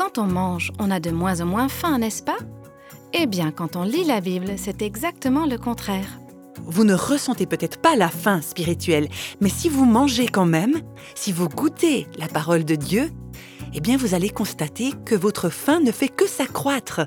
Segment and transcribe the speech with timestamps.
[0.00, 2.38] Quand on mange, on a de moins en moins faim, n'est-ce pas?
[3.12, 6.18] Eh bien, quand on lit la Bible, c'est exactement le contraire.
[6.64, 9.10] Vous ne ressentez peut-être pas la faim spirituelle,
[9.42, 10.80] mais si vous mangez quand même,
[11.14, 13.10] si vous goûtez la parole de Dieu,
[13.74, 17.02] eh bien vous allez constater que votre faim ne fait que s'accroître.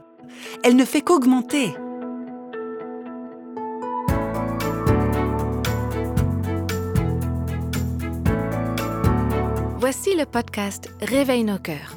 [0.64, 1.74] Elle ne fait qu'augmenter.
[9.80, 11.96] Voici le podcast Réveille nos cœurs.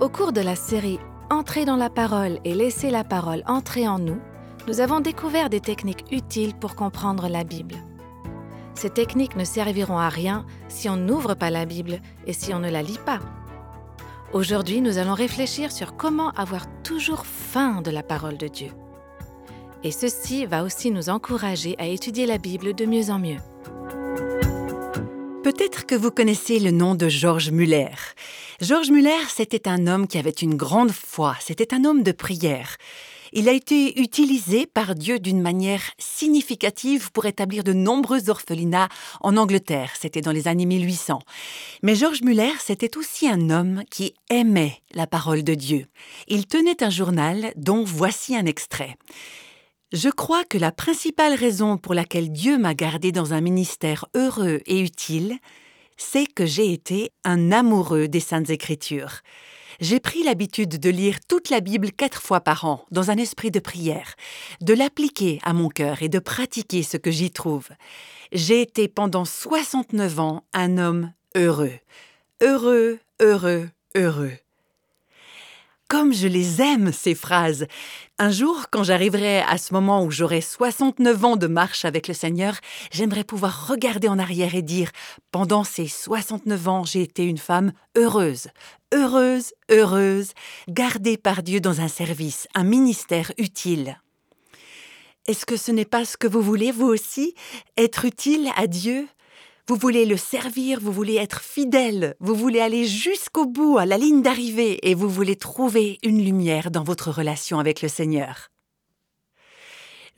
[0.00, 3.98] Au cours de la série Entrer dans la parole et laisser la parole entrer en
[3.98, 4.18] nous,
[4.66, 7.76] nous avons découvert des techniques utiles pour comprendre la Bible.
[8.74, 12.60] Ces techniques ne serviront à rien si on n'ouvre pas la Bible et si on
[12.60, 13.20] ne la lit pas.
[14.32, 18.70] Aujourd'hui, nous allons réfléchir sur comment avoir toujours faim de la parole de Dieu.
[19.84, 23.38] Et ceci va aussi nous encourager à étudier la Bible de mieux en mieux.
[25.42, 27.90] Peut-être que vous connaissez le nom de Georges Muller.
[28.60, 32.76] Georges Muller, c'était un homme qui avait une grande foi, c'était un homme de prière.
[33.32, 38.90] Il a été utilisé par Dieu d'une manière significative pour établir de nombreux orphelinats
[39.22, 41.20] en Angleterre, c'était dans les années 1800.
[41.82, 45.86] Mais Georges Muller, c'était aussi un homme qui aimait la parole de Dieu.
[46.28, 48.98] Il tenait un journal dont voici un extrait.
[49.94, 54.60] Je crois que la principale raison pour laquelle Dieu m'a gardé dans un ministère heureux
[54.66, 55.38] et utile,
[56.00, 59.20] c'est que j'ai été un amoureux des Saintes Écritures.
[59.80, 63.50] J'ai pris l'habitude de lire toute la Bible quatre fois par an, dans un esprit
[63.50, 64.14] de prière,
[64.62, 67.68] de l'appliquer à mon cœur et de pratiquer ce que j'y trouve.
[68.32, 71.78] J'ai été pendant 69 ans un homme heureux.
[72.42, 74.32] Heureux, heureux, heureux.
[75.86, 77.66] Comme je les aime, ces phrases.
[78.22, 82.12] Un jour, quand j'arriverai à ce moment où j'aurai 69 ans de marche avec le
[82.12, 82.54] Seigneur,
[82.92, 84.90] j'aimerais pouvoir regarder en arrière et dire
[85.32, 88.48] Pendant ces 69 ans, j'ai été une femme heureuse,
[88.92, 90.32] heureuse, heureuse,
[90.68, 93.98] gardée par Dieu dans un service, un ministère utile.
[95.26, 97.34] Est-ce que ce n'est pas ce que vous voulez, vous aussi
[97.78, 99.08] Être utile à Dieu?
[99.70, 103.98] Vous voulez le servir, vous voulez être fidèle, vous voulez aller jusqu'au bout, à la
[103.98, 108.48] ligne d'arrivée, et vous voulez trouver une lumière dans votre relation avec le Seigneur.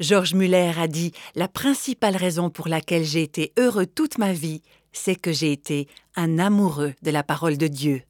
[0.00, 4.62] Georges Muller a dit La principale raison pour laquelle j'ai été heureux toute ma vie,
[4.90, 5.86] c'est que j'ai été
[6.16, 8.00] un amoureux de la parole de Dieu.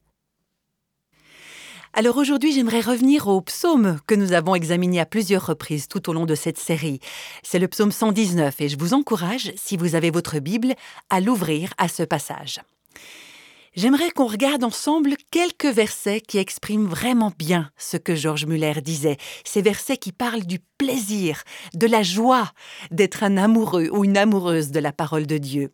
[1.95, 6.15] Alors aujourd'hui, j'aimerais revenir au psaume que nous avons examiné à plusieurs reprises tout au
[6.15, 7.01] long de cette série.
[7.43, 10.73] C'est le psaume 119 et je vous encourage, si vous avez votre Bible,
[11.11, 12.61] à l'ouvrir à ce passage.
[13.77, 19.19] J'aimerais qu'on regarde ensemble quelques versets qui expriment vraiment bien ce que Georges Muller disait,
[19.45, 21.43] ces versets qui parlent du plaisir,
[21.75, 22.53] de la joie
[22.91, 25.73] d'être un amoureux ou une amoureuse de la parole de Dieu.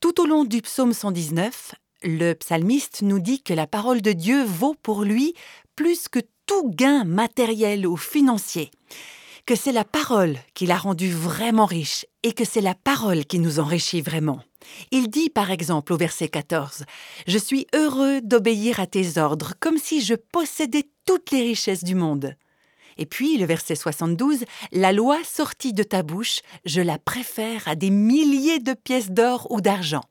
[0.00, 1.74] Tout au long du psaume 119,
[2.04, 5.34] le psalmiste nous dit que la parole de Dieu vaut pour lui
[5.76, 8.70] plus que tout gain matériel ou financier,
[9.46, 13.38] que c'est la parole qui l'a rendu vraiment riche et que c'est la parole qui
[13.38, 14.40] nous enrichit vraiment.
[14.90, 16.84] Il dit par exemple au verset 14
[17.26, 21.94] Je suis heureux d'obéir à tes ordres comme si je possédais toutes les richesses du
[21.94, 22.36] monde.
[22.98, 27.74] Et puis le verset 72 La loi sortie de ta bouche, je la préfère à
[27.74, 30.02] des milliers de pièces d'or ou d'argent.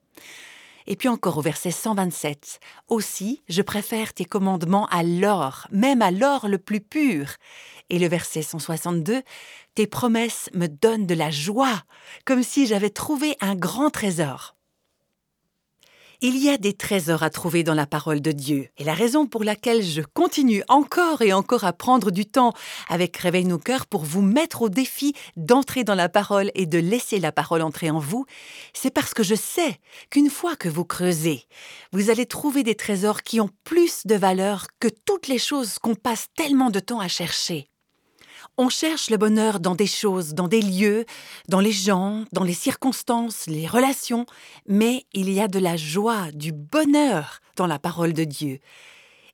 [0.87, 6.11] Et puis encore au verset 127, Aussi, je préfère tes commandements à l'or, même à
[6.11, 7.35] l'or le plus pur.
[7.89, 9.21] Et le verset 162,
[9.75, 11.83] Tes promesses me donnent de la joie,
[12.25, 14.55] comme si j'avais trouvé un grand trésor.
[16.23, 18.69] Il y a des trésors à trouver dans la parole de Dieu.
[18.77, 22.53] Et la raison pour laquelle je continue encore et encore à prendre du temps
[22.89, 26.77] avec Réveille nos cœurs pour vous mettre au défi d'entrer dans la parole et de
[26.77, 28.27] laisser la parole entrer en vous,
[28.71, 29.79] c'est parce que je sais
[30.11, 31.45] qu'une fois que vous creusez,
[31.91, 35.95] vous allez trouver des trésors qui ont plus de valeur que toutes les choses qu'on
[35.95, 37.70] passe tellement de temps à chercher.
[38.57, 41.05] On cherche le bonheur dans des choses, dans des lieux,
[41.47, 44.25] dans les gens, dans les circonstances, les relations,
[44.67, 48.59] mais il y a de la joie, du bonheur dans la parole de Dieu.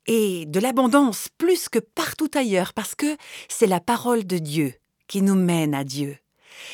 [0.05, 3.17] Et de l'abondance plus que partout ailleurs, parce que
[3.49, 4.75] c'est la parole de Dieu
[5.07, 6.17] qui nous mène à Dieu.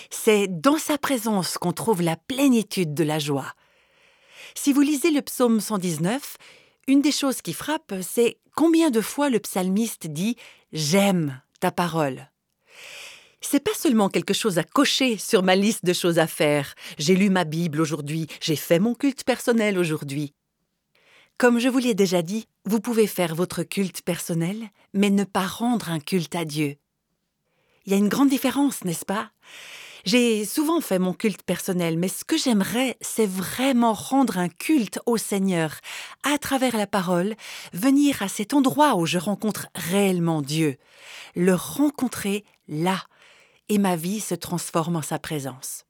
[0.09, 3.53] C'est dans sa présence qu'on trouve la plénitude de la joie.
[4.53, 6.38] Si vous lisez le psaume 119,
[6.88, 10.35] une des choses qui frappe, c'est combien de fois le psalmiste dit
[10.73, 12.29] J'aime ta parole
[13.45, 16.73] c'est pas seulement quelque chose à cocher sur ma liste de choses à faire.
[16.97, 20.33] J'ai lu ma Bible aujourd'hui, j'ai fait mon culte personnel aujourd'hui.
[21.37, 25.45] Comme je vous l'ai déjà dit, vous pouvez faire votre culte personnel, mais ne pas
[25.45, 26.77] rendre un culte à Dieu.
[27.85, 29.31] Il y a une grande différence, n'est-ce pas?
[30.05, 34.99] J'ai souvent fait mon culte personnel, mais ce que j'aimerais, c'est vraiment rendre un culte
[35.05, 35.75] au Seigneur,
[36.23, 37.35] à travers la parole,
[37.71, 40.77] venir à cet endroit où je rencontre réellement Dieu,
[41.35, 43.01] le rencontrer là,
[43.69, 45.86] et ma vie se transforme en sa présence.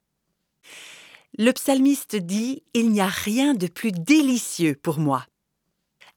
[1.38, 5.26] Le psalmiste dit Il n'y a rien de plus délicieux pour moi.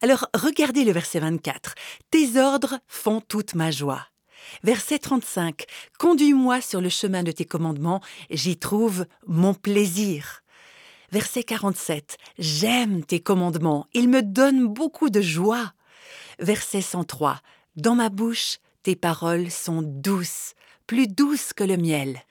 [0.03, 1.75] Alors regardez le verset 24.
[2.11, 4.07] Tes ordres font toute ma joie.
[4.63, 5.65] Verset 35.
[5.99, 8.01] Conduis-moi sur le chemin de tes commandements,
[8.31, 10.43] j'y trouve mon plaisir.
[11.13, 12.19] Verset 47.
[12.39, 15.73] J'aime tes commandements, ils me donnent beaucoup de joie.
[16.39, 17.41] Verset 103.
[17.77, 20.55] Dans ma bouche, tes paroles sont douces,
[20.87, 22.23] plus douces que le miel.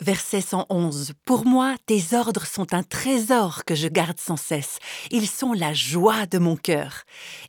[0.00, 1.12] Verset 111.
[1.24, 4.78] Pour moi, tes ordres sont un trésor que je garde sans cesse.
[5.12, 7.04] Ils sont la joie de mon cœur.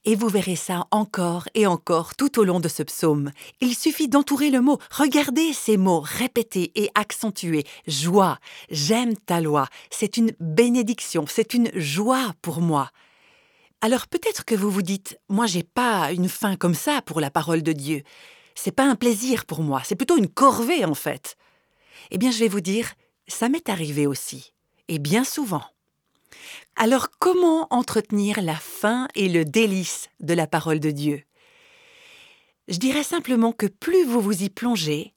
[0.05, 3.31] Et vous verrez ça encore et encore tout au long de ce psaume.
[3.59, 4.77] Il suffit d'entourer le mot.
[4.91, 7.63] Regardez ces mots répétés et accentués.
[7.87, 8.37] Joie.
[8.69, 9.67] J'aime ta loi.
[9.89, 11.25] C'est une bénédiction.
[11.27, 12.91] C'est une joie pour moi.
[13.81, 17.31] Alors peut-être que vous vous dites, moi j'ai pas une faim comme ça pour la
[17.31, 18.03] parole de Dieu.
[18.55, 19.81] C'est pas un plaisir pour moi.
[19.83, 21.35] C'est plutôt une corvée en fait.
[22.11, 22.93] Eh bien, je vais vous dire,
[23.27, 24.53] ça m'est arrivé aussi,
[24.87, 25.63] et bien souvent.
[26.75, 31.23] Alors, comment entretenir la faim et le délice de la parole de Dieu?
[32.67, 35.13] Je dirais simplement que plus vous vous y plongez,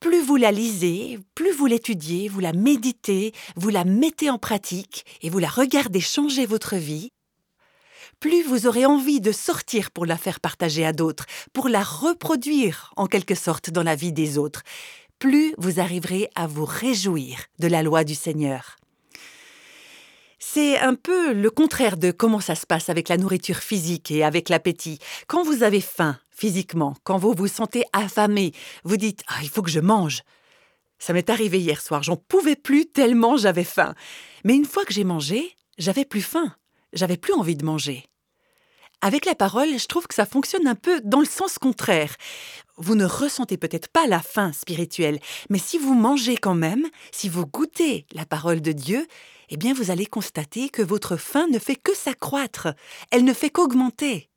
[0.00, 5.04] plus vous la lisez, plus vous l'étudiez, vous la méditez, vous la mettez en pratique
[5.22, 7.10] et vous la regardez changer votre vie,
[8.24, 12.90] plus vous aurez envie de sortir pour la faire partager à d'autres, pour la reproduire
[12.96, 14.62] en quelque sorte dans la vie des autres
[15.18, 18.76] plus vous arriverez à vous réjouir de la loi du Seigneur.
[20.38, 24.24] C'est un peu le contraire de comment ça se passe avec la nourriture physique et
[24.24, 25.00] avec l'appétit.
[25.26, 28.52] Quand vous avez faim physiquement, quand vous vous sentez affamé,
[28.84, 30.22] vous dites ah, il faut que je mange.
[30.98, 33.94] Ça m'est arrivé hier soir, j'en pouvais plus tellement j'avais faim.
[34.44, 36.54] Mais une fois que j'ai mangé, j'avais plus faim,
[36.94, 38.06] j'avais plus envie de manger.
[39.04, 42.16] Avec la parole, je trouve que ça fonctionne un peu dans le sens contraire.
[42.78, 45.20] Vous ne ressentez peut-être pas la faim spirituelle,
[45.50, 49.06] mais si vous mangez quand même, si vous goûtez la parole de Dieu,
[49.50, 52.68] eh bien vous allez constater que votre faim ne fait que s'accroître,
[53.10, 54.30] elle ne fait qu'augmenter.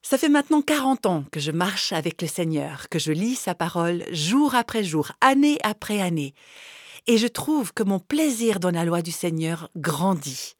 [0.00, 3.54] Ça fait maintenant 40 ans que je marche avec le Seigneur, que je lis sa
[3.54, 6.32] parole jour après jour, année après année,
[7.06, 10.54] et je trouve que mon plaisir dans la loi du Seigneur grandit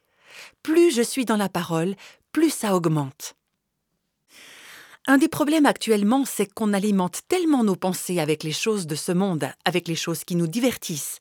[0.63, 1.95] plus je suis dans la parole,
[2.33, 3.35] plus ça augmente.
[5.07, 9.13] Un des problèmes actuellement, c'est qu'on alimente tellement nos pensées avec les choses de ce
[9.13, 11.21] monde, avec les choses qui nous divertissent.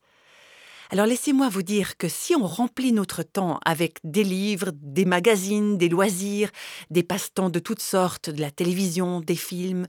[0.92, 5.78] Alors laissez-moi vous dire que si on remplit notre temps avec des livres, des magazines,
[5.78, 6.50] des loisirs,
[6.90, 9.86] des passe-temps de toutes sortes, de la télévision, des films,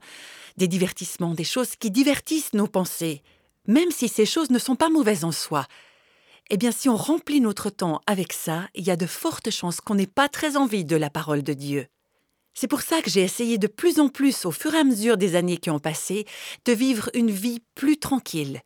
[0.57, 3.23] des divertissements, des choses qui divertissent nos pensées,
[3.67, 5.65] même si ces choses ne sont pas mauvaises en soi,
[6.53, 9.79] eh bien, si on remplit notre temps avec ça, il y a de fortes chances
[9.79, 11.87] qu'on n'ait pas très envie de la parole de Dieu.
[12.53, 15.15] C'est pour ça que j'ai essayé de plus en plus, au fur et à mesure
[15.15, 16.25] des années qui ont passé,
[16.65, 18.59] de vivre une vie plus tranquille,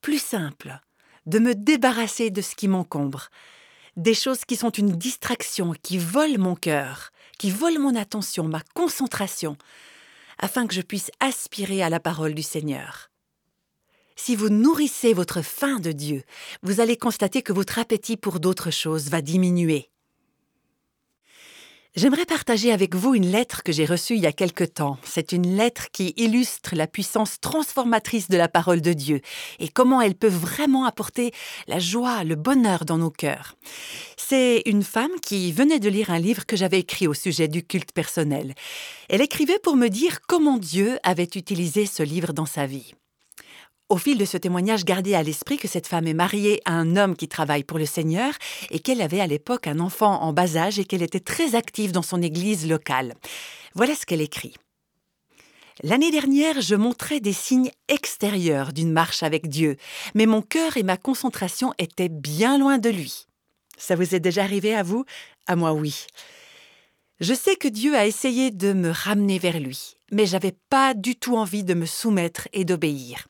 [0.00, 0.80] plus simple,
[1.26, 3.28] de me débarrasser de ce qui m'encombre,
[3.96, 8.62] des choses qui sont une distraction, qui volent mon cœur, qui volent mon attention, ma
[8.74, 9.56] concentration,
[10.40, 13.07] afin que je puisse aspirer à la parole du Seigneur.
[14.20, 16.22] Si vous nourrissez votre faim de Dieu,
[16.62, 19.90] vous allez constater que votre appétit pour d'autres choses va diminuer.
[21.94, 24.98] J'aimerais partager avec vous une lettre que j'ai reçue il y a quelque temps.
[25.04, 29.20] C'est une lettre qui illustre la puissance transformatrice de la parole de Dieu
[29.60, 31.32] et comment elle peut vraiment apporter
[31.68, 33.54] la joie, le bonheur dans nos cœurs.
[34.16, 37.64] C'est une femme qui venait de lire un livre que j'avais écrit au sujet du
[37.64, 38.54] culte personnel.
[39.08, 42.94] Elle écrivait pour me dire comment Dieu avait utilisé ce livre dans sa vie.
[43.88, 46.96] Au fil de ce témoignage, gardez à l'esprit que cette femme est mariée à un
[46.96, 48.34] homme qui travaille pour le Seigneur
[48.70, 51.90] et qu'elle avait à l'époque un enfant en bas âge et qu'elle était très active
[51.92, 53.14] dans son église locale.
[53.74, 54.54] Voilà ce qu'elle écrit.
[55.82, 59.76] L'année dernière, je montrais des signes extérieurs d'une marche avec Dieu,
[60.14, 63.26] mais mon cœur et ma concentration étaient bien loin de lui.
[63.78, 65.06] Ça vous est déjà arrivé à vous?
[65.46, 66.04] À moi, oui.
[67.20, 71.16] Je sais que Dieu a essayé de me ramener vers lui, mais j'avais pas du
[71.16, 73.28] tout envie de me soumettre et d'obéir.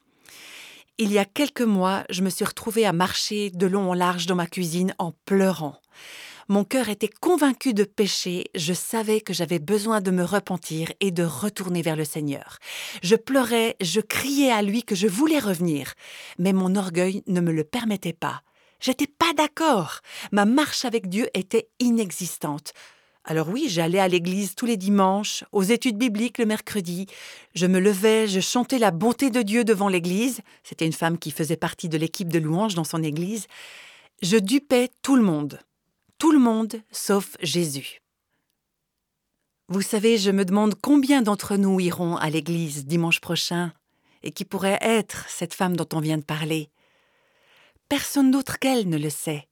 [1.00, 4.26] Il y a quelques mois, je me suis retrouvée à marcher de long en large
[4.26, 5.80] dans ma cuisine en pleurant.
[6.48, 11.12] Mon cœur était convaincu de péché, je savais que j'avais besoin de me repentir et
[11.12, 12.58] de retourner vers le Seigneur.
[13.00, 15.94] Je pleurais, je criais à lui que je voulais revenir,
[16.36, 18.42] mais mon orgueil ne me le permettait pas.
[18.80, 20.00] J'étais pas d'accord.
[20.32, 22.72] Ma marche avec Dieu était inexistante.
[23.30, 27.04] Alors oui, j'allais à l'église tous les dimanches, aux études bibliques le mercredi.
[27.54, 30.40] Je me levais, je chantais la bonté de Dieu devant l'église.
[30.62, 33.46] C'était une femme qui faisait partie de l'équipe de louanges dans son église.
[34.22, 35.60] Je dupais tout le monde.
[36.16, 38.00] Tout le monde sauf Jésus.
[39.68, 43.74] Vous savez, je me demande combien d'entre nous iront à l'église dimanche prochain
[44.22, 46.70] et qui pourrait être cette femme dont on vient de parler.
[47.90, 49.47] Personne d'autre qu'elle ne le sait.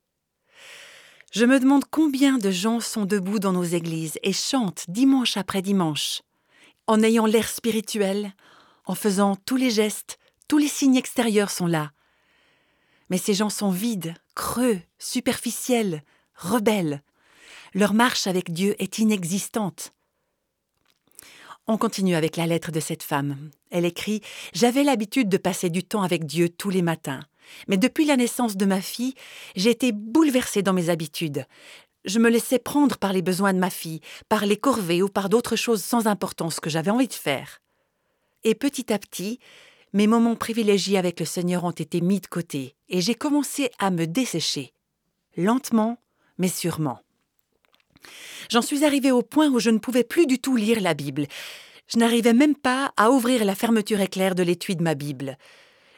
[1.37, 5.61] Je me demande combien de gens sont debout dans nos églises et chantent dimanche après
[5.61, 6.23] dimanche,
[6.87, 8.33] en ayant l'air spirituel,
[8.87, 11.93] en faisant tous les gestes, tous les signes extérieurs sont là.
[13.11, 16.02] Mais ces gens sont vides, creux, superficiels,
[16.37, 17.02] rebelles.
[17.75, 19.93] Leur marche avec Dieu est inexistante.
[21.66, 23.50] On continue avec la lettre de cette femme.
[23.69, 24.23] Elle écrit
[24.55, 27.21] J'avais l'habitude de passer du temps avec Dieu tous les matins.
[27.69, 29.15] Mais depuis la naissance de ma fille,
[29.55, 31.47] j'ai été bouleversée dans mes habitudes.
[32.05, 35.29] Je me laissais prendre par les besoins de ma fille, par les corvées ou par
[35.29, 37.61] d'autres choses sans importance que j'avais envie de faire.
[38.45, 39.41] Et petit à petit,
[39.93, 43.91] mes moments privilégiés avec le Seigneur ont été mis de côté, et j'ai commencé à
[43.91, 44.73] me dessécher.
[45.37, 45.99] Lentement,
[46.38, 47.00] mais sûrement.
[48.50, 51.26] J'en suis arrivée au point où je ne pouvais plus du tout lire la Bible.
[51.88, 55.38] Je n'arrivais même pas à ouvrir la fermeture éclair de l'étui de ma Bible.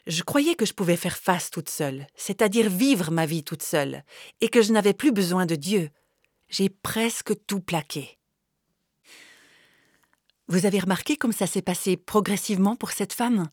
[0.08, 4.04] Je croyais que je pouvais faire face toute seule, c'est-à-dire vivre ma vie toute seule,
[4.40, 5.90] et que je n'avais plus besoin de Dieu.
[6.48, 8.18] J'ai presque tout plaqué.
[10.48, 13.50] Vous avez remarqué comme ça s'est passé progressivement pour cette femme?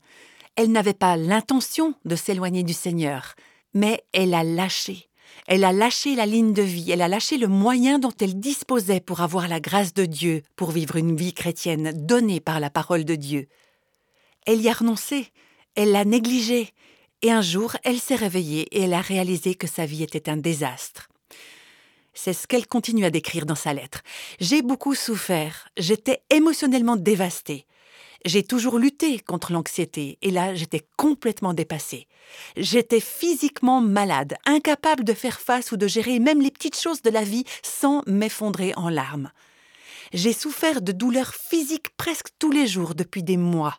[0.56, 3.34] Elle n'avait pas l'intention de s'éloigner du Seigneur,
[3.74, 5.10] mais elle a lâché.
[5.48, 9.00] Elle a lâché la ligne de vie, elle a lâché le moyen dont elle disposait
[9.00, 13.04] pour avoir la grâce de Dieu, pour vivre une vie chrétienne donnée par la parole
[13.04, 13.46] de Dieu.
[14.46, 15.30] Elle y a renoncé,
[15.76, 16.70] elle l'a négligé,
[17.22, 20.36] et un jour elle s'est réveillée et elle a réalisé que sa vie était un
[20.36, 21.08] désastre.
[22.14, 24.00] C'est ce qu'elle continue à décrire dans sa lettre.
[24.40, 27.66] J'ai beaucoup souffert, j'étais émotionnellement dévastée.
[28.24, 32.08] J'ai toujours lutté contre l'anxiété et là j'étais complètement dépassée.
[32.56, 37.10] J'étais physiquement malade, incapable de faire face ou de gérer même les petites choses de
[37.10, 39.30] la vie sans m'effondrer en larmes.
[40.12, 43.78] J'ai souffert de douleurs physiques presque tous les jours depuis des mois.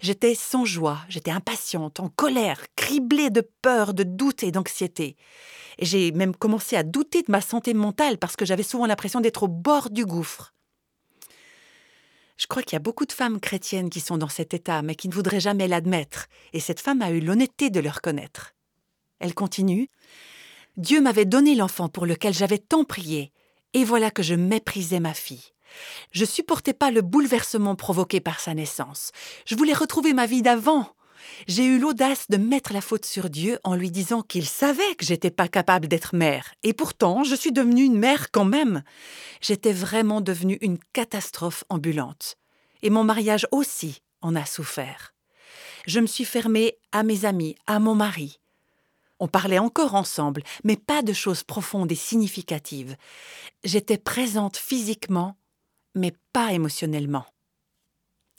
[0.00, 5.16] J'étais sans joie, j'étais impatiente, en colère, criblée de peur, de doute et d'anxiété.
[5.78, 9.44] J'ai même commencé à douter de ma santé mentale parce que j'avais souvent l'impression d'être
[9.44, 10.52] au bord du gouffre.
[12.36, 14.96] Je crois qu'il y a beaucoup de femmes chrétiennes qui sont dans cet état, mais
[14.96, 18.54] qui ne voudraient jamais l'admettre, et cette femme a eu l'honnêteté de le reconnaître.
[19.20, 19.88] Elle continue.
[20.76, 23.32] Dieu m'avait donné l'enfant pour lequel j'avais tant prié,
[23.74, 25.52] et voilà que je méprisais ma fille.
[26.10, 29.12] Je supportais pas le bouleversement provoqué par sa naissance.
[29.46, 30.88] Je voulais retrouver ma vie d'avant.
[31.46, 35.04] J'ai eu l'audace de mettre la faute sur Dieu en lui disant qu'il savait que
[35.04, 36.54] j'étais pas capable d'être mère.
[36.62, 38.82] Et pourtant, je suis devenue une mère quand même.
[39.40, 42.36] J'étais vraiment devenue une catastrophe ambulante.
[42.82, 45.14] Et mon mariage aussi en a souffert.
[45.86, 48.38] Je me suis fermée à mes amis, à mon mari.
[49.18, 52.96] On parlait encore ensemble, mais pas de choses profondes et significatives.
[53.62, 55.36] J'étais présente physiquement,
[55.94, 57.24] mais pas émotionnellement.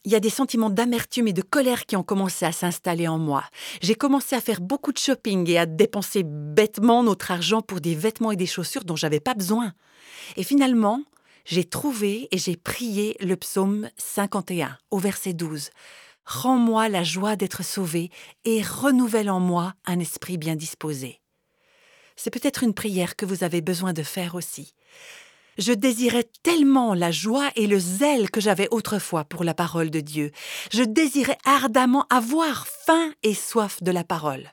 [0.06, 3.18] Il y a des sentiments d'amertume et de colère qui ont commencé à s'installer en
[3.18, 3.46] moi.
[3.82, 7.96] J'ai commencé à faire beaucoup de shopping et à dépenser bêtement notre argent pour des
[7.96, 9.74] vêtements et des chaussures dont j'avais pas besoin.
[10.36, 11.02] Et finalement,
[11.46, 15.70] j'ai trouvé et j'ai prié le psaume 51 au verset 12.
[16.26, 18.10] Rends-moi la joie d'être sauvé
[18.44, 21.22] et renouvelle en moi un esprit bien disposé.
[22.16, 24.74] C'est peut-être une prière que vous avez besoin de faire aussi.
[25.58, 30.00] Je désirais tellement la joie et le zèle que j'avais autrefois pour la parole de
[30.00, 30.32] Dieu.
[30.72, 34.50] Je désirais ardemment avoir faim et soif de la parole.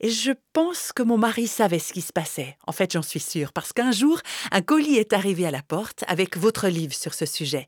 [0.00, 2.56] Et je pense que mon mari savait ce qui se passait.
[2.66, 4.20] En fait, j'en suis sûre, parce qu'un jour,
[4.50, 7.66] un colis est arrivé à la porte avec votre livre sur ce sujet.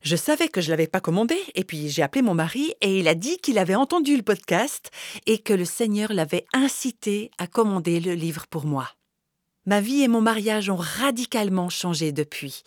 [0.00, 3.08] Je savais que je l'avais pas commandé, et puis j'ai appelé mon mari et il
[3.08, 4.90] a dit qu'il avait entendu le podcast
[5.26, 8.88] et que le Seigneur l'avait incité à commander le livre pour moi.
[9.66, 12.64] Ma vie et mon mariage ont radicalement changé depuis.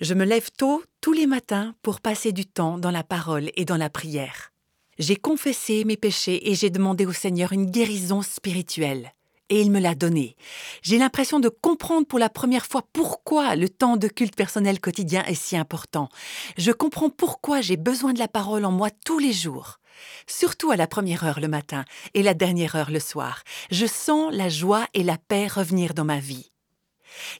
[0.00, 3.64] Je me lève tôt tous les matins pour passer du temps dans la parole et
[3.64, 4.52] dans la prière.
[5.00, 9.12] J'ai confessé mes péchés et j'ai demandé au Seigneur une guérison spirituelle.
[9.48, 10.36] Et il me l'a donnée.
[10.82, 15.24] J'ai l'impression de comprendre pour la première fois pourquoi le temps de culte personnel quotidien
[15.24, 16.08] est si important.
[16.58, 19.78] Je comprends pourquoi j'ai besoin de la parole en moi tous les jours
[20.26, 21.84] surtout à la première heure le matin
[22.14, 23.42] et la dernière heure le soir.
[23.70, 26.50] Je sens la joie et la paix revenir dans ma vie.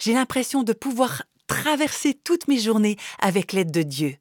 [0.01, 4.17] J'ai l'impression de pouvoir traverser toutes mes journées avec l'aide de Dieu.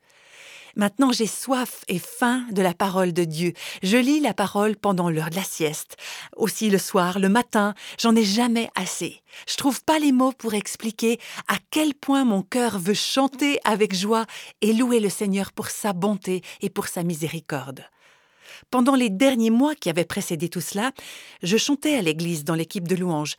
[0.78, 3.54] Maintenant j'ai soif et faim de la parole de Dieu.
[3.82, 5.96] Je lis la parole pendant l'heure de la sieste,
[6.36, 9.22] aussi le soir, le matin, j'en ai jamais assez.
[9.48, 13.96] Je trouve pas les mots pour expliquer à quel point mon cœur veut chanter avec
[13.96, 14.26] joie
[14.60, 17.86] et louer le Seigneur pour sa bonté et pour sa miséricorde.
[18.76, 20.92] Pendant les derniers mois qui avaient précédé tout cela,
[21.42, 23.38] je chantais à l'église dans l'équipe de louanges,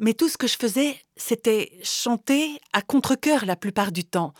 [0.00, 4.34] mais tout ce que je faisais, c'était chanter à contre-coeur la plupart du temps.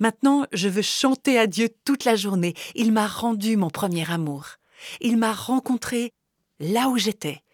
[0.00, 2.54] Maintenant, je veux chanter à Dieu toute la journée.
[2.74, 4.56] Il m'a rendu mon premier amour.
[5.00, 6.10] Il m'a rencontré
[6.58, 7.44] là où j'étais,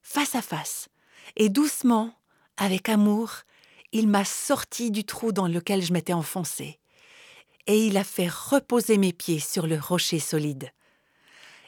[0.00, 0.90] face à face.
[1.34, 2.14] Et doucement,
[2.56, 3.32] avec amour,
[3.90, 6.78] il m'a sorti du trou dans lequel je m'étais enfoncé.
[7.66, 10.70] Et il a fait reposer mes pieds sur le rocher solide.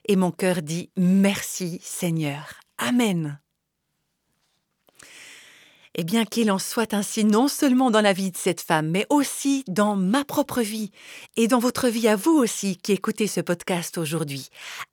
[0.07, 2.61] Et mon cœur dit Merci Seigneur.
[2.79, 3.39] Amen.
[5.95, 9.07] Eh bien qu'il en soit ainsi non seulement dans la vie de cette femme, mais
[9.11, 10.91] aussi dans ma propre vie
[11.37, 14.49] et dans votre vie à vous aussi qui écoutez ce podcast aujourd'hui,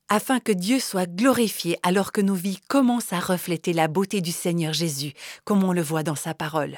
[0.09, 4.33] afin que Dieu soit glorifié alors que nos vies commencent à refléter la beauté du
[4.33, 5.13] Seigneur Jésus,
[5.45, 6.77] comme on le voit dans sa parole.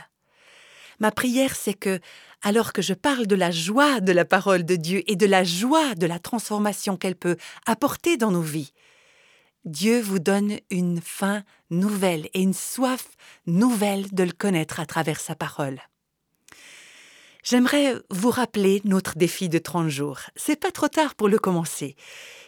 [1.02, 2.00] Ma prière, c'est que,
[2.44, 5.44] alors que je parle de la joie de la parole de Dieu et de la
[5.44, 8.72] joie de la transformation qu'elle peut apporter dans nos vies,
[9.66, 11.42] Dieu vous donne une faim
[11.72, 13.08] nouvelle et une soif
[13.48, 15.82] nouvelle de le connaître à travers sa parole.
[17.44, 20.20] J'aimerais vous rappeler notre défi de 30 jours.
[20.36, 21.96] C'est pas trop tard pour le commencer.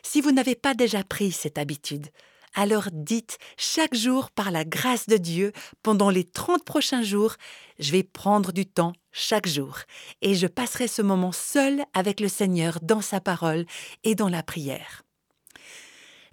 [0.03, 2.05] Si vous n'avez pas déjà pris cette habitude,
[2.53, 7.36] alors dites chaque jour par la grâce de Dieu, pendant les 30 prochains jours,
[7.79, 9.79] je vais prendre du temps chaque jour
[10.22, 13.65] et je passerai ce moment seul avec le Seigneur dans sa parole
[14.03, 15.03] et dans la prière.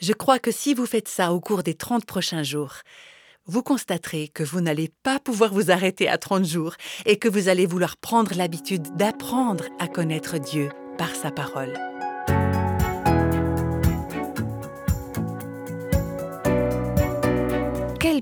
[0.00, 2.76] Je crois que si vous faites ça au cours des 30 prochains jours,
[3.46, 6.74] vous constaterez que vous n'allez pas pouvoir vous arrêter à 30 jours
[7.04, 11.72] et que vous allez vouloir prendre l'habitude d'apprendre à connaître Dieu par sa parole.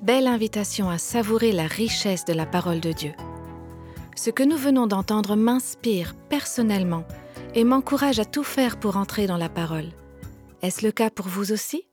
[0.03, 3.13] Belle invitation à savourer la richesse de la parole de Dieu.
[4.17, 7.05] Ce que nous venons d'entendre m'inspire personnellement
[7.55, 9.89] et m'encourage à tout faire pour entrer dans la parole.
[10.63, 11.87] Est-ce le cas pour vous aussi?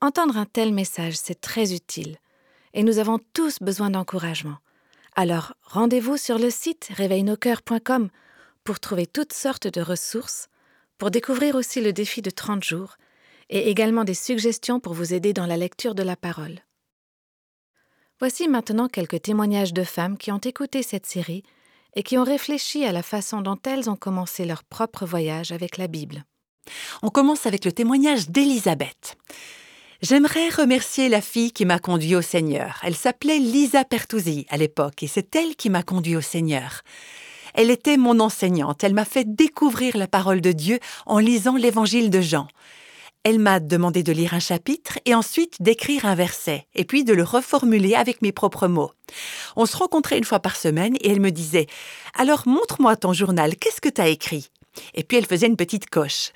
[0.00, 2.16] Entendre un tel message, c'est très utile,
[2.72, 4.56] et nous avons tous besoin d'encouragement.
[5.14, 8.08] Alors rendez-vous sur le site réveilnoscoeurs.com
[8.64, 10.48] pour trouver toutes sortes de ressources,
[10.96, 12.96] pour découvrir aussi le défi de 30 jours,
[13.50, 16.60] et également des suggestions pour vous aider dans la lecture de la parole.
[18.20, 21.42] Voici maintenant quelques témoignages de femmes qui ont écouté cette série
[21.96, 25.78] et qui ont réfléchi à la façon dont elles ont commencé leur propre voyage avec
[25.78, 26.26] la Bible.
[27.02, 29.16] On commence avec le témoignage d'Élisabeth.
[30.02, 32.78] J'aimerais remercier la fille qui m'a conduit au Seigneur.
[32.82, 36.82] Elle s'appelait Lisa Pertuzzi à l'époque et c'est elle qui m'a conduit au Seigneur.
[37.54, 38.84] Elle était mon enseignante.
[38.84, 42.48] Elle m'a fait découvrir la parole de Dieu en lisant l'évangile de Jean.
[43.22, 47.12] Elle m'a demandé de lire un chapitre et ensuite d'écrire un verset, et puis de
[47.12, 48.92] le reformuler avec mes propres mots.
[49.56, 51.66] On se rencontrait une fois par semaine et elle me disait
[52.14, 54.50] Alors montre-moi ton journal, qu'est-ce que tu as écrit?
[54.94, 56.32] Et puis elle faisait une petite coche.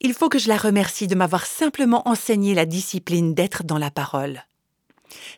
[0.00, 3.90] Il faut que je la remercie de m'avoir simplement enseigné la discipline d'être dans la
[3.90, 4.44] parole.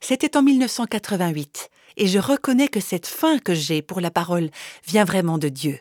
[0.02, 4.50] C'était en 1988, et je reconnais que cette faim que j'ai pour la parole
[4.86, 5.78] vient vraiment de Dieu.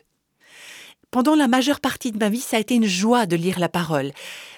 [1.10, 3.68] Pendant la majeure partie de ma vie, ça a été une joie de lire la
[3.68, 4.12] parole.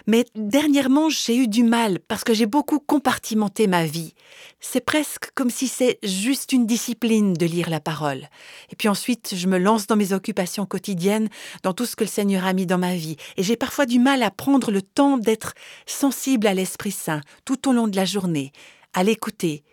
[0.06, 4.12] Mais dernièrement, j'ai eu du mal parce que j'ai beaucoup compartimenté ma vie.
[4.60, 8.28] C'est presque comme si c'est juste une discipline de lire la parole.
[8.70, 11.30] Et puis ensuite, je me lance dans mes occupations quotidiennes,
[11.62, 13.16] dans tout ce que le Seigneur a mis dans ma vie.
[13.38, 15.54] Et j'ai parfois du mal à prendre le temps d'être
[15.86, 18.52] sensible à l'Esprit Saint tout au long de la journée,
[18.92, 19.64] à l'écouter.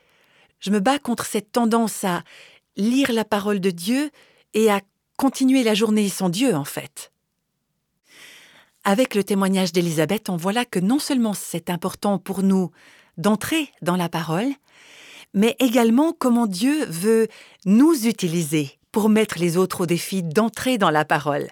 [0.61, 2.23] Je me bats contre cette tendance à
[2.77, 4.11] lire la parole de Dieu
[4.53, 4.79] et à
[5.19, 7.12] continuer la journée sans Dieu, en fait.
[8.86, 12.71] Avec le témoignage d'Élisabeth, on voit là que non seulement c'est important pour nous
[13.17, 14.47] d'entrer dans la parole,
[15.34, 17.27] mais également comment Dieu veut
[17.65, 21.49] nous utiliser pour mettre les autres au défi d'entrer dans la parole.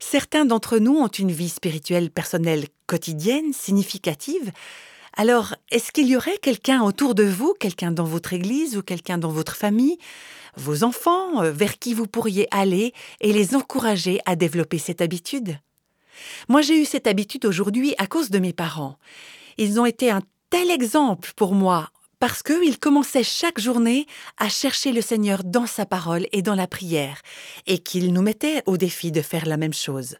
[0.00, 4.50] Certains d'entre nous ont une vie spirituelle personnelle quotidienne, significative.
[5.16, 9.18] Alors, est-ce qu'il y aurait quelqu'un autour de vous, quelqu'un dans votre église ou quelqu'un
[9.18, 9.98] dans votre famille,
[10.56, 15.58] vos enfants euh, vers qui vous pourriez aller et les encourager à développer cette habitude?
[16.48, 18.96] Moi j'ai eu cette habitude aujourd'hui à cause de mes parents.
[19.58, 20.20] Ils ont été un
[20.50, 25.86] tel exemple pour moi parce qu'ils commençaient chaque journée à chercher le Seigneur dans sa
[25.86, 27.22] parole et dans la prière,
[27.66, 30.16] et qu'ils nous mettaient au défi de faire la même chose.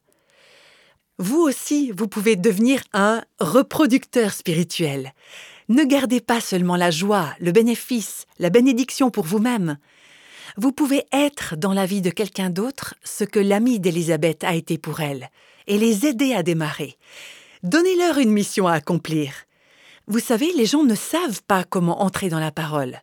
[1.20, 5.12] Vous aussi, vous pouvez devenir un reproducteur spirituel.
[5.68, 9.76] Ne gardez pas seulement la joie, le bénéfice, la bénédiction pour vous-même.
[10.56, 14.78] Vous pouvez être dans la vie de quelqu'un d'autre ce que l'ami d'Élisabeth a été
[14.78, 15.28] pour elle,
[15.66, 16.96] et les aider à démarrer.
[17.64, 19.34] Donnez-leur une mission à accomplir.
[20.06, 23.02] Vous savez, les gens ne savent pas comment entrer dans la parole.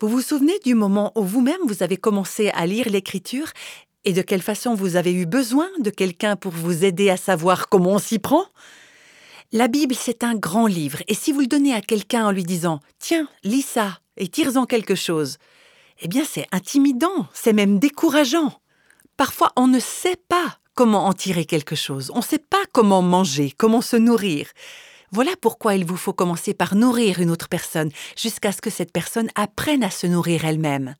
[0.00, 3.46] Vous vous souvenez du moment où vous-même vous avez commencé à lire l'Écriture
[4.04, 7.68] et de quelle façon vous avez eu besoin de quelqu'un pour vous aider à savoir
[7.68, 8.46] comment on s'y prend?
[9.52, 12.44] La Bible, c'est un grand livre, et si vous le donnez à quelqu'un en lui
[12.44, 15.38] disant Tiens, lis ça, et tire-en quelque chose,
[16.00, 18.52] eh bien c'est intimidant, c'est même décourageant.
[19.16, 23.02] Parfois on ne sait pas comment en tirer quelque chose, on ne sait pas comment
[23.02, 24.48] manger, comment se nourrir.
[25.12, 28.92] Voilà pourquoi il vous faut commencer par nourrir une autre personne, jusqu'à ce que cette
[28.92, 30.96] personne apprenne à se nourrir elle-même.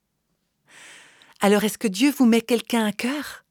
[1.45, 3.45] Alors est-ce que Dieu vous met quelqu'un à cœur?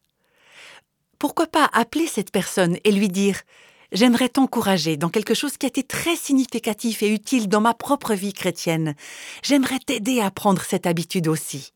[1.20, 3.42] Pourquoi pas appeler cette personne et lui dire
[3.92, 8.16] J'aimerais t'encourager dans quelque chose qui a été très significatif et utile dans ma propre
[8.16, 8.96] vie chrétienne.
[9.44, 11.72] J'aimerais t'aider à prendre cette habitude aussi.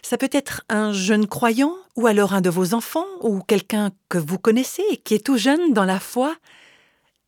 [0.00, 4.16] Ça peut être un jeune croyant, ou alors un de vos enfants, ou quelqu'un que
[4.16, 6.34] vous connaissez qui est tout jeune dans la foi.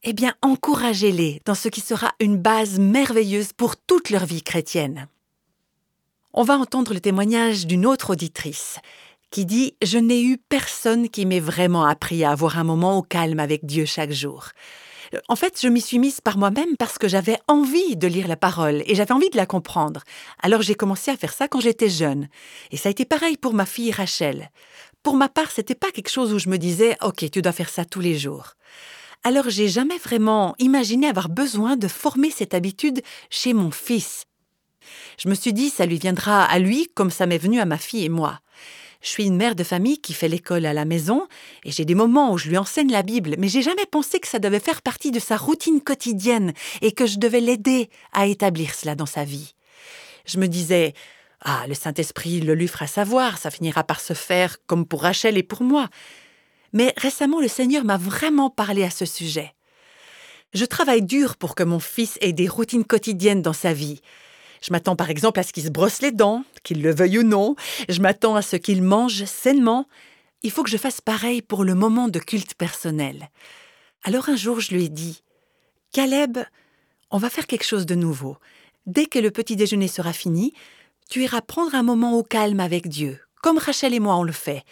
[0.02, 5.08] Eh bien, encouragez-les dans ce qui sera une base merveilleuse pour toute leur vie chrétienne.
[6.36, 8.80] On va entendre le témoignage d'une autre auditrice
[9.30, 13.02] qui dit Je n'ai eu personne qui m'ait vraiment appris à avoir un moment au
[13.02, 14.48] calme avec Dieu chaque jour.
[15.28, 18.34] En fait, je m'y suis mise par moi-même parce que j'avais envie de lire la
[18.36, 20.02] parole et j'avais envie de la comprendre.
[20.42, 22.26] Alors j'ai commencé à faire ça quand j'étais jeune.
[22.72, 24.50] Et ça a été pareil pour ma fille Rachel.
[25.04, 27.70] Pour ma part, c'était pas quelque chose où je me disais OK, tu dois faire
[27.70, 28.54] ça tous les jours.
[29.22, 34.24] Alors j'ai jamais vraiment imaginé avoir besoin de former cette habitude chez mon fils.
[35.18, 37.78] Je me suis dit ça lui viendra à lui comme ça m'est venu à ma
[37.78, 38.40] fille et moi.
[39.04, 41.28] Je suis une mère de famille qui fait l'école à la maison
[41.64, 44.26] et j'ai des moments où je lui enseigne la Bible, mais j'ai jamais pensé que
[44.26, 48.74] ça devait faire partie de sa routine quotidienne et que je devais l'aider à établir
[48.74, 49.54] cela dans sa vie.
[50.24, 50.94] Je me disais
[51.42, 55.36] Ah, le Saint-Esprit le lui fera savoir, ça finira par se faire comme pour Rachel
[55.36, 55.90] et pour moi.
[56.72, 59.54] Mais récemment, le Seigneur m'a vraiment parlé à ce sujet.
[60.54, 64.00] Je travaille dur pour que mon fils ait des routines quotidiennes dans sa vie.
[64.64, 67.22] Je m'attends par exemple à ce qu'il se brosse les dents, qu'il le veuille ou
[67.22, 67.54] non.
[67.90, 69.86] Je m'attends à ce qu'il mange sainement.
[70.42, 73.28] Il faut que je fasse pareil pour le moment de culte personnel.
[74.04, 75.22] Alors un jour, je lui ai dit
[75.92, 76.38] Caleb,
[77.10, 78.38] on va faire quelque chose de nouveau.
[78.86, 80.54] Dès que le petit déjeuner sera fini,
[81.10, 84.32] tu iras prendre un moment au calme avec Dieu, comme Rachel et moi on le
[84.32, 84.64] fait.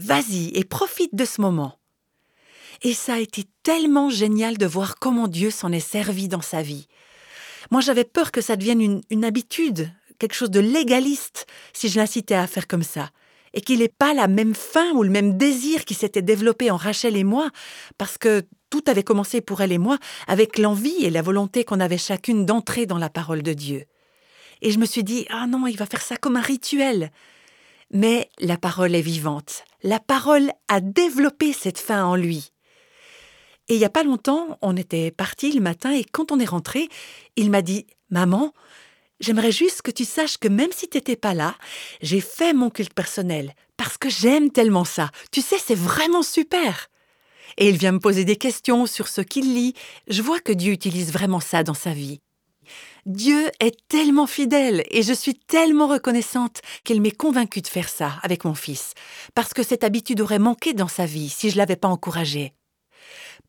[0.00, 1.78] Vas-y et profite de ce moment.
[2.82, 6.62] Et ça a été tellement génial de voir comment Dieu s'en est servi dans sa
[6.62, 6.88] vie.
[7.70, 12.34] Moi, j'avais peur que ça devienne une, habitude, quelque chose de légaliste, si je l'incitais
[12.34, 13.10] à faire comme ça.
[13.52, 16.76] Et qu'il n'ait pas la même faim ou le même désir qui s'était développé en
[16.76, 17.50] Rachel et moi,
[17.98, 21.80] parce que tout avait commencé pour elle et moi avec l'envie et la volonté qu'on
[21.80, 23.84] avait chacune d'entrer dans la parole de Dieu.
[24.62, 27.10] Et je me suis dit, ah non, il va faire ça comme un rituel.
[27.92, 29.64] Mais la parole est vivante.
[29.82, 32.52] La parole a développé cette faim en lui.
[33.70, 36.44] Et il n'y a pas longtemps, on était parti le matin et quand on est
[36.44, 36.88] rentré,
[37.36, 38.52] il m'a dit Maman,
[39.20, 41.54] j'aimerais juste que tu saches que même si tu n'étais pas là,
[42.02, 45.12] j'ai fait mon culte personnel parce que j'aime tellement ça.
[45.30, 46.88] Tu sais, c'est vraiment super.
[47.58, 49.74] Et il vient me poser des questions sur ce qu'il lit.
[50.08, 52.20] Je vois que Dieu utilise vraiment ça dans sa vie.
[53.06, 58.18] Dieu est tellement fidèle et je suis tellement reconnaissante qu'il m'ait convaincue de faire ça
[58.24, 58.94] avec mon fils,
[59.36, 62.52] parce que cette habitude aurait manqué dans sa vie si je l'avais pas encouragé.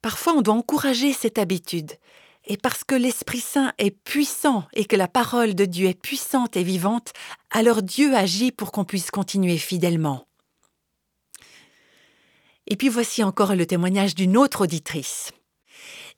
[0.01, 1.91] Parfois, on doit encourager cette habitude.
[2.45, 6.57] Et parce que l'Esprit Saint est puissant et que la parole de Dieu est puissante
[6.57, 7.13] et vivante,
[7.51, 10.25] alors Dieu agit pour qu'on puisse continuer fidèlement.
[12.67, 15.31] Et puis voici encore le témoignage d'une autre auditrice.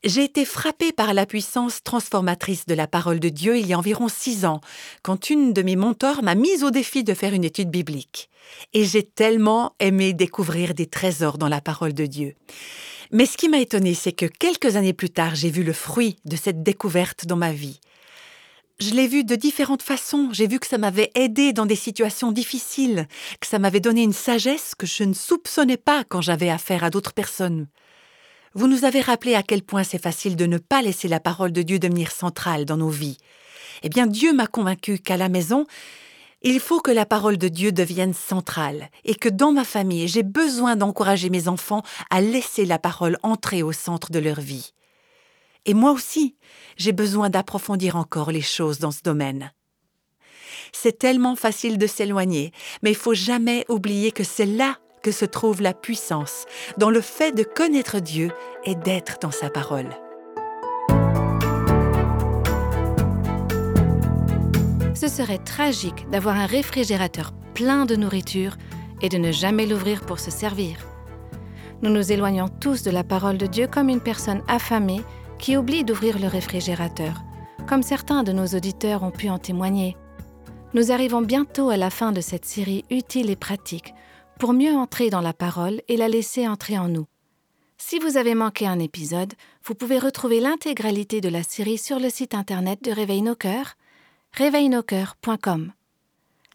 [0.02, 3.78] J'ai été frappée par la puissance transformatrice de la parole de Dieu il y a
[3.78, 4.60] environ six ans,
[5.02, 8.28] quand une de mes mentors m'a mise au défi de faire une étude biblique.
[8.72, 12.34] Et j'ai tellement aimé découvrir des trésors dans la parole de Dieu.
[13.10, 16.16] Mais ce qui m'a étonné, c'est que quelques années plus tard, j'ai vu le fruit
[16.24, 17.80] de cette découverte dans ma vie.
[18.80, 20.30] Je l'ai vu de différentes façons.
[20.32, 23.06] J'ai vu que ça m'avait aidé dans des situations difficiles,
[23.40, 26.90] que ça m'avait donné une sagesse que je ne soupçonnais pas quand j'avais affaire à
[26.90, 27.68] d'autres personnes.
[28.54, 31.52] Vous nous avez rappelé à quel point c'est facile de ne pas laisser la parole
[31.52, 33.18] de Dieu devenir centrale dans nos vies.
[33.82, 35.66] Eh bien, Dieu m'a convaincu qu'à la maison,
[36.44, 40.22] il faut que la parole de Dieu devienne centrale et que dans ma famille, j'ai
[40.22, 44.72] besoin d'encourager mes enfants à laisser la parole entrer au centre de leur vie.
[45.64, 46.36] Et moi aussi,
[46.76, 49.52] j'ai besoin d'approfondir encore les choses dans ce domaine.
[50.72, 52.52] C'est tellement facile de s'éloigner,
[52.82, 56.44] mais il faut jamais oublier que c'est là que se trouve la puissance,
[56.76, 58.30] dans le fait de connaître Dieu
[58.64, 59.90] et d'être dans sa parole.
[64.94, 68.56] Ce serait tragique d'avoir un réfrigérateur plein de nourriture
[69.02, 70.76] et de ne jamais l'ouvrir pour se servir.
[71.82, 75.02] Nous nous éloignons tous de la parole de Dieu comme une personne affamée
[75.38, 77.22] qui oublie d'ouvrir le réfrigérateur,
[77.68, 79.96] comme certains de nos auditeurs ont pu en témoigner.
[80.74, 83.94] Nous arrivons bientôt à la fin de cette série utile et pratique
[84.38, 87.06] pour mieux entrer dans la parole et la laisser entrer en nous.
[87.78, 92.08] Si vous avez manqué un épisode, vous pouvez retrouver l'intégralité de la série sur le
[92.08, 93.74] site internet de Réveil nos cœurs,
[94.36, 95.72] réveilnoscoeurs.com.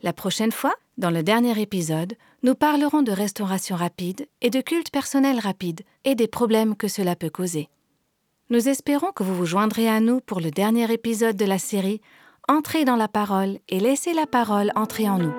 [0.04, 4.92] La prochaine fois, dans le dernier épisode, nous parlerons de restauration rapide et de culte
[4.92, 7.70] personnel rapide et des problèmes que cela peut causer.
[8.50, 12.02] Nous espérons que vous vous joindrez à nous pour le dernier épisode de la série
[12.50, 15.34] Entrez dans la parole et laissez la parole entrer en nous.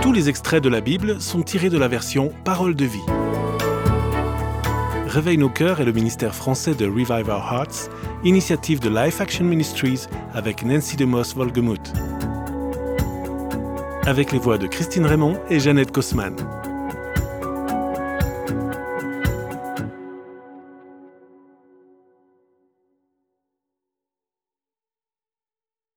[0.00, 3.31] Tous les extraits de la Bible sont tirés de la version Parole de vie.
[5.12, 7.90] Réveille nos cœurs est le ministère français de Revive Our Hearts,
[8.24, 11.92] initiative de Life Action Ministries avec Nancy DeMoss Volgemuth.
[14.06, 16.34] Avec les voix de Christine Raymond et Jeannette Kosman.